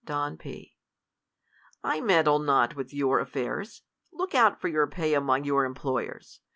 [0.03, 0.73] Don P.
[1.83, 3.83] I meddle not with your affairs.
[4.11, 6.39] Look out for your pay among your employers.